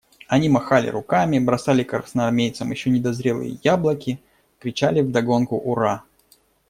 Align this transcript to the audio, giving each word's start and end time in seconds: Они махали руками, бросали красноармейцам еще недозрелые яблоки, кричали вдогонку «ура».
Они 0.27 0.49
махали 0.49 0.87
руками, 0.87 1.37
бросали 1.37 1.83
красноармейцам 1.83 2.71
еще 2.71 2.89
недозрелые 2.89 3.59
яблоки, 3.61 4.19
кричали 4.57 5.01
вдогонку 5.01 5.57
«ура». 5.57 6.01